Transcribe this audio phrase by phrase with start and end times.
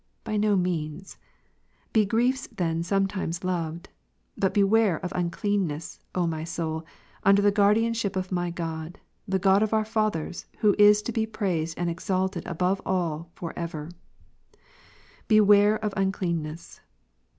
[0.23, 1.15] by no means.
[1.93, 3.85] Be griefs then sometimesloved.
[4.39, 6.83] Butbewareofuncleanness, Omysoul,
[7.23, 11.75] under the guardianship of my God, the God of our fathers, tvho is to bejjraised
[11.77, 13.91] and exalted above all for ever,
[15.27, 16.81] beware of uncleanness.